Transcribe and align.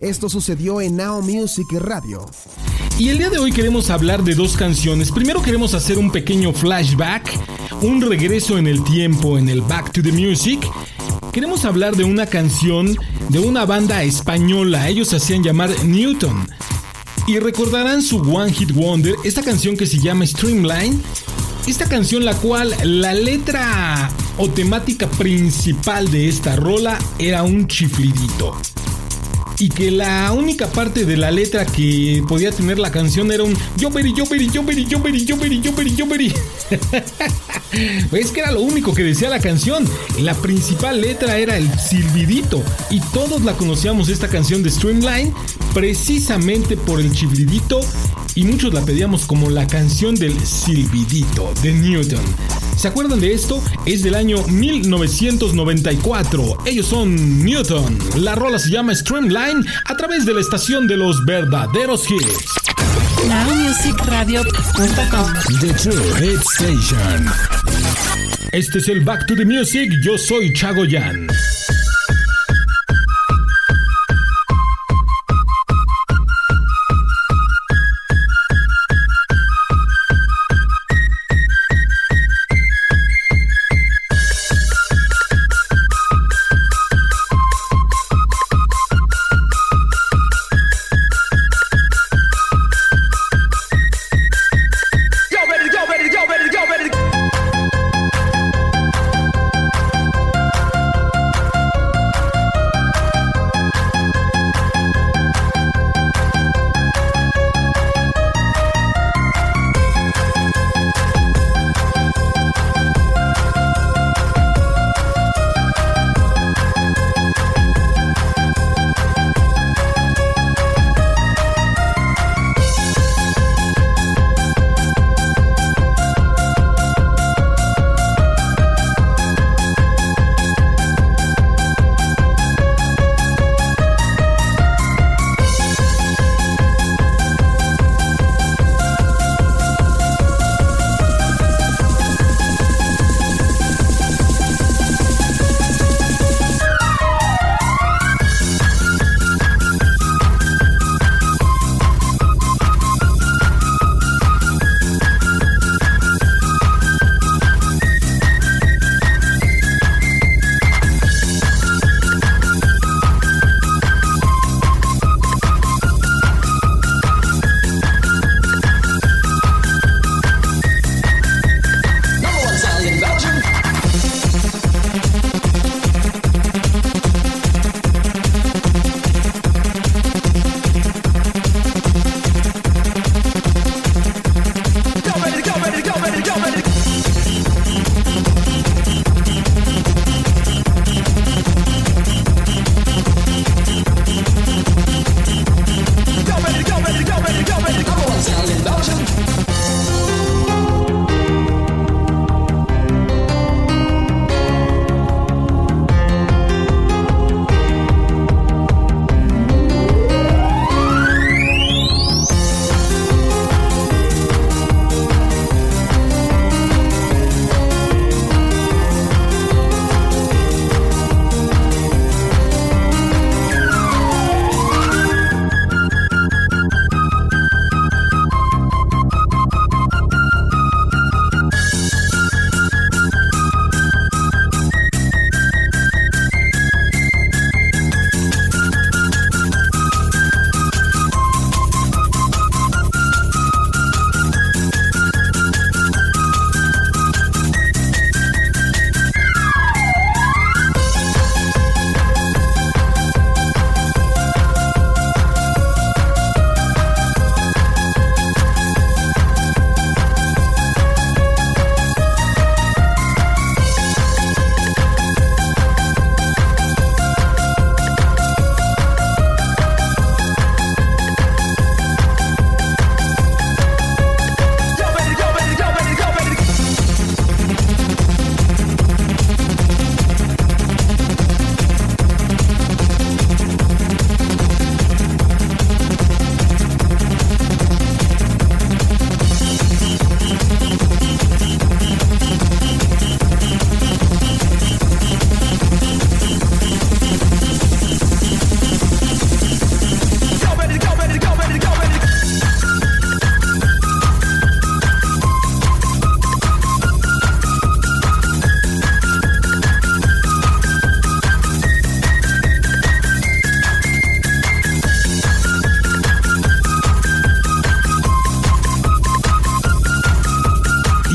Esto 0.00 0.28
sucedió 0.28 0.80
en 0.80 0.96
Now 0.96 1.22
Music 1.22 1.66
Radio. 1.72 2.24
Y 3.00 3.08
el 3.08 3.18
día 3.18 3.30
de 3.30 3.40
hoy 3.40 3.50
queremos 3.50 3.90
hablar 3.90 4.22
de 4.22 4.36
dos 4.36 4.56
canciones. 4.56 5.10
Primero 5.10 5.42
queremos 5.42 5.74
hacer 5.74 5.98
un 5.98 6.12
pequeño 6.12 6.52
flashback, 6.52 7.28
un 7.82 8.00
regreso 8.00 8.58
en 8.58 8.68
el 8.68 8.84
tiempo 8.84 9.38
en 9.38 9.48
el 9.48 9.60
Back 9.60 9.90
to 9.90 10.00
the 10.00 10.12
Music. 10.12 10.64
Queremos 11.32 11.64
hablar 11.64 11.96
de 11.96 12.04
una 12.04 12.26
canción 12.26 12.96
de 13.28 13.40
una 13.40 13.64
banda 13.64 14.04
española. 14.04 14.88
Ellos 14.88 15.12
hacían 15.12 15.42
llamar 15.42 15.70
Newton. 15.84 16.48
Y 17.26 17.40
recordarán 17.40 18.00
su 18.00 18.18
One 18.18 18.52
Hit 18.52 18.70
Wonder, 18.70 19.16
esta 19.24 19.42
canción 19.42 19.76
que 19.76 19.86
se 19.86 19.98
llama 19.98 20.24
Streamline. 20.28 21.02
Esta 21.66 21.88
canción 21.88 22.24
la 22.24 22.36
cual 22.36 22.72
la 22.84 23.14
letra 23.14 24.10
o 24.36 24.48
temática 24.48 25.08
principal 25.10 26.08
de 26.08 26.28
esta 26.28 26.54
rola 26.54 26.96
era 27.18 27.42
un 27.42 27.66
chiflidito 27.66 28.56
y 29.60 29.68
que 29.68 29.90
la 29.90 30.32
única 30.32 30.68
parte 30.68 31.04
de 31.04 31.16
la 31.16 31.30
letra 31.30 31.66
que 31.66 32.22
podía 32.28 32.52
tener 32.52 32.78
la 32.78 32.90
canción 32.90 33.32
era 33.32 33.42
un 33.42 33.56
yo 33.76 33.90
yo 33.90 34.00
yo 34.00 34.24
yo 34.24 34.62
yo 34.62 35.02
es 38.12 38.30
que 38.30 38.40
era 38.40 38.52
lo 38.52 38.60
único 38.60 38.94
que 38.94 39.02
decía 39.02 39.28
la 39.28 39.40
canción. 39.40 39.84
La 40.20 40.34
principal 40.34 41.00
letra 41.00 41.38
era 41.38 41.56
el 41.56 41.68
silbidito 41.78 42.62
y 42.90 43.00
todos 43.12 43.42
la 43.42 43.54
conocíamos 43.54 44.08
esta 44.08 44.28
canción 44.28 44.62
de 44.62 44.70
Streamline 44.70 45.32
precisamente 45.74 46.76
por 46.76 47.00
el 47.00 47.12
chiflidito 47.12 47.80
y 48.38 48.44
muchos 48.44 48.72
la 48.72 48.84
pedíamos 48.84 49.26
como 49.26 49.50
la 49.50 49.66
canción 49.66 50.14
del 50.14 50.38
silbidito 50.46 51.52
de 51.60 51.72
Newton. 51.72 52.22
¿Se 52.76 52.86
acuerdan 52.86 53.18
de 53.18 53.32
esto? 53.32 53.60
Es 53.84 54.04
del 54.04 54.14
año 54.14 54.46
1994. 54.46 56.58
Ellos 56.64 56.86
son 56.86 57.44
Newton. 57.44 57.98
La 58.14 58.36
rola 58.36 58.60
se 58.60 58.70
llama 58.70 58.94
Streamline 58.94 59.66
a 59.86 59.96
través 59.96 60.24
de 60.24 60.34
la 60.34 60.40
estación 60.40 60.86
de 60.86 60.96
los 60.96 61.26
verdaderos 61.26 62.08
hits. 62.08 62.52
NowMusicRadio.com 63.26 65.32
The 65.60 65.72
True 65.72 66.14
Hit 66.20 66.38
Station. 66.60 67.26
Este 68.52 68.78
es 68.78 68.88
el 68.88 69.00
Back 69.00 69.26
to 69.26 69.34
the 69.34 69.44
Music. 69.44 69.90
Yo 70.00 70.16
soy 70.16 70.52
Chago 70.52 70.84
Yan. 70.84 71.26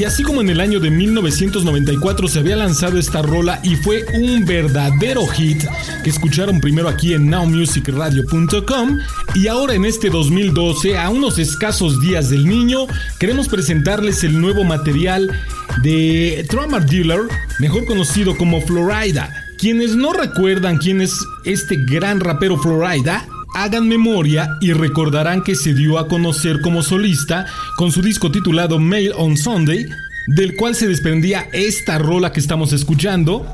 Y 0.00 0.04
así 0.04 0.22
como 0.22 0.40
en 0.40 0.48
el 0.48 0.60
año 0.60 0.80
de 0.80 0.90
1994 0.90 2.26
se 2.26 2.38
había 2.38 2.56
lanzado 2.56 2.96
esta 2.98 3.20
rola 3.20 3.60
y 3.62 3.76
fue 3.76 4.06
un 4.14 4.46
verdadero 4.46 5.26
hit 5.26 5.62
que 6.02 6.08
escucharon 6.08 6.58
primero 6.58 6.88
aquí 6.88 7.12
en 7.12 7.28
nowmusicradio.com 7.28 8.98
y 9.34 9.48
ahora 9.48 9.74
en 9.74 9.84
este 9.84 10.08
2012, 10.08 10.96
a 10.96 11.10
unos 11.10 11.38
escasos 11.38 12.00
días 12.00 12.30
del 12.30 12.46
niño, 12.46 12.86
queremos 13.18 13.46
presentarles 13.46 14.24
el 14.24 14.40
nuevo 14.40 14.64
material 14.64 15.38
de 15.82 16.46
Trauma 16.48 16.80
Dealer, 16.80 17.20
mejor 17.58 17.84
conocido 17.84 18.38
como 18.38 18.62
Florida. 18.62 19.48
Quienes 19.58 19.96
no 19.96 20.14
recuerdan 20.14 20.78
quién 20.78 21.02
es 21.02 21.14
este 21.44 21.76
gran 21.76 22.20
rapero 22.20 22.56
Florida, 22.56 23.28
hagan 23.54 23.88
memoria 23.88 24.56
y 24.60 24.72
recordarán 24.72 25.42
que 25.42 25.54
se 25.54 25.74
dio 25.74 25.98
a 25.98 26.08
conocer 26.08 26.60
como 26.60 26.82
solista 26.82 27.46
con 27.76 27.92
su 27.92 28.02
disco 28.02 28.30
titulado 28.30 28.78
Mail 28.78 29.12
on 29.16 29.36
Sunday, 29.36 29.86
del 30.26 30.54
cual 30.56 30.74
se 30.74 30.88
desprendía 30.88 31.48
esta 31.52 31.98
rola 31.98 32.32
que 32.32 32.40
estamos 32.40 32.72
escuchando, 32.72 33.46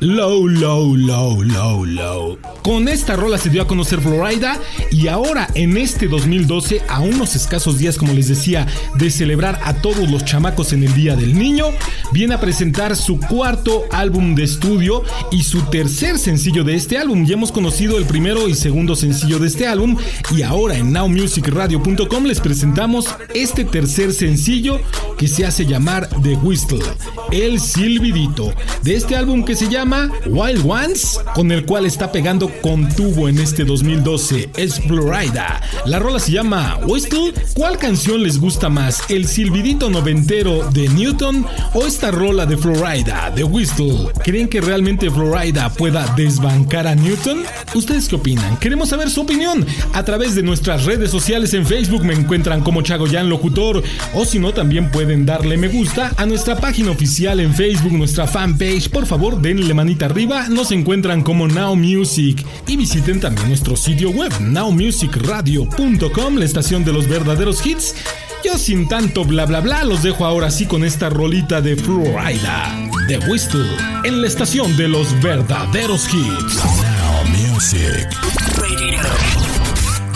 Low, 0.00 0.46
low, 0.46 0.94
low, 0.94 1.42
low, 1.42 1.86
low. 1.86 2.38
Con 2.62 2.86
esta 2.86 3.16
rola 3.16 3.38
se 3.38 3.48
dio 3.48 3.62
a 3.62 3.66
conocer 3.66 3.98
Florida 4.02 4.60
y 4.90 5.08
ahora 5.08 5.48
en 5.54 5.78
este 5.78 6.06
2012, 6.06 6.82
a 6.86 7.00
unos 7.00 7.34
escasos 7.34 7.78
días, 7.78 7.96
como 7.96 8.12
les 8.12 8.28
decía, 8.28 8.66
de 8.96 9.10
celebrar 9.10 9.58
a 9.64 9.72
todos 9.72 10.10
los 10.10 10.22
chamacos 10.22 10.74
en 10.74 10.82
el 10.82 10.92
Día 10.92 11.16
del 11.16 11.38
Niño, 11.38 11.68
viene 12.12 12.34
a 12.34 12.40
presentar 12.40 12.94
su 12.94 13.18
cuarto 13.18 13.84
álbum 13.90 14.34
de 14.34 14.44
estudio 14.44 15.02
y 15.30 15.44
su 15.44 15.62
tercer 15.62 16.18
sencillo 16.18 16.62
de 16.62 16.74
este 16.74 16.98
álbum. 16.98 17.24
Ya 17.24 17.32
hemos 17.32 17.50
conocido 17.50 17.96
el 17.96 18.04
primero 18.04 18.48
y 18.48 18.54
segundo 18.54 18.96
sencillo 18.96 19.38
de 19.38 19.46
este 19.46 19.66
álbum 19.66 19.96
y 20.36 20.42
ahora 20.42 20.76
en 20.76 20.92
nowmusicradio.com 20.92 22.24
les 22.24 22.40
presentamos 22.40 23.06
este 23.32 23.64
tercer 23.64 24.12
sencillo 24.12 24.78
que 25.16 25.26
se 25.26 25.46
hace 25.46 25.64
llamar 25.64 26.06
The 26.22 26.34
Whistle, 26.34 26.84
el 27.32 27.60
silbidito, 27.60 28.52
de 28.82 28.96
este 28.96 29.16
álbum 29.16 29.42
que 29.42 29.56
se 29.56 29.70
llama 29.70 29.85
Wild 29.86 30.64
Ones, 30.68 31.20
con 31.34 31.52
el 31.52 31.64
cual 31.64 31.86
está 31.86 32.10
pegando 32.10 32.50
con 32.60 32.88
tubo 32.88 33.28
en 33.28 33.38
este 33.38 33.64
2012, 33.64 34.50
es 34.56 34.80
Florida. 34.80 35.60
La 35.84 36.00
rola 36.00 36.18
se 36.18 36.32
llama 36.32 36.80
Whistle. 36.86 37.32
¿Cuál 37.54 37.78
canción 37.78 38.22
les 38.22 38.40
gusta 38.40 38.68
más? 38.68 39.02
¿El 39.08 39.28
silbidito 39.28 39.88
noventero 39.88 40.68
de 40.72 40.88
Newton 40.88 41.46
o 41.74 41.86
esta 41.86 42.10
rola 42.10 42.46
de 42.46 42.56
Florida, 42.56 43.30
de 43.34 43.44
Whistle? 43.44 44.08
¿Creen 44.24 44.48
que 44.48 44.60
realmente 44.60 45.08
Florida 45.08 45.72
pueda 45.72 46.12
desbancar 46.16 46.88
a 46.88 46.96
Newton? 46.96 47.44
¿Ustedes 47.74 48.08
qué 48.08 48.16
opinan? 48.16 48.56
Queremos 48.58 48.88
saber 48.88 49.08
su 49.08 49.20
opinión. 49.20 49.64
A 49.92 50.04
través 50.04 50.34
de 50.34 50.42
nuestras 50.42 50.84
redes 50.84 51.10
sociales 51.12 51.54
en 51.54 51.64
Facebook 51.64 52.04
me 52.04 52.14
encuentran 52.14 52.62
como 52.62 52.82
Chagoyan 52.82 53.28
Locutor 53.28 53.84
o 54.14 54.24
si 54.24 54.40
no 54.40 54.52
también 54.52 54.90
pueden 54.90 55.24
darle 55.26 55.56
me 55.56 55.68
gusta 55.68 56.12
a 56.16 56.26
nuestra 56.26 56.56
página 56.56 56.90
oficial 56.90 57.38
en 57.38 57.54
Facebook, 57.54 57.92
nuestra 57.92 58.26
fanpage. 58.26 58.88
Por 58.88 59.06
favor, 59.06 59.40
denle 59.40 59.75
manita 59.76 60.06
arriba, 60.06 60.48
nos 60.48 60.72
encuentran 60.72 61.22
como 61.22 61.46
Now 61.46 61.76
Music 61.76 62.44
y 62.66 62.76
visiten 62.76 63.20
también 63.20 63.48
nuestro 63.48 63.76
sitio 63.76 64.10
web 64.10 64.32
nowmusicradio.com, 64.40 66.36
la 66.36 66.44
estación 66.44 66.84
de 66.84 66.92
los 66.92 67.06
verdaderos 67.06 67.64
hits. 67.64 67.94
Yo 68.42 68.58
sin 68.58 68.88
tanto 68.88 69.24
bla 69.24 69.44
bla 69.44 69.60
bla 69.60 69.84
los 69.84 70.02
dejo 70.02 70.24
ahora 70.24 70.50
sí 70.50 70.66
con 70.66 70.84
esta 70.84 71.10
rolita 71.10 71.60
de 71.60 71.76
Florida 71.76 72.74
de 73.06 73.18
Whistle 73.28 73.68
en 74.04 74.20
la 74.20 74.26
estación 74.26 74.76
de 74.76 74.88
los 74.88 75.08
verdaderos 75.20 76.08
hits. 76.12 76.56
Now 76.56 77.24
Music. 77.24 78.08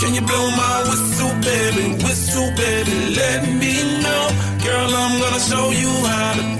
Can 0.01 0.15
you 0.15 0.23
blow 0.23 0.51
my 0.53 0.83
whistle, 0.89 1.35
baby? 1.43 2.03
Whistle, 2.03 2.51
baby, 2.57 3.15
let 3.15 3.47
me 3.47 4.01
know. 4.01 4.31
Girl, 4.65 4.91
I'm 4.95 5.21
gonna 5.21 5.39
show 5.39 5.71
you 5.71 5.91
how 6.07 6.35
to 6.35 6.60